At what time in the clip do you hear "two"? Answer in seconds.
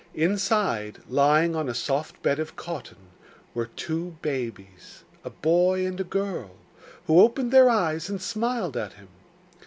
3.67-4.17